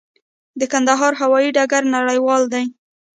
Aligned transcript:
د 0.59 0.61
کندهار 0.73 1.13
هوايي 1.21 1.49
ډګر 1.55 1.83
نړیوال 1.95 2.43
دی؟ 2.53 2.63